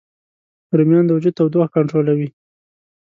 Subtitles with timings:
[0.77, 2.27] رومیان د وجود تودوخه کنټرولوي